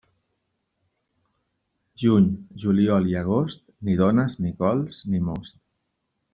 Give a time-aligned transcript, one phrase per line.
[2.05, 2.25] Juny,
[2.65, 5.63] juliol i agost, ni dones, ni cols, ni most.